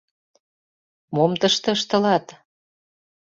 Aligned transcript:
—Мом 1.15 1.31
тыште 1.39 1.69
ыштылат? 1.75 2.25